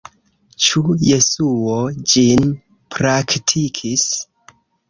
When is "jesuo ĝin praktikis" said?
1.07-4.11